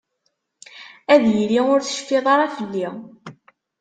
[1.13, 2.87] Ad yili ur tecfiḍ ara fell-i.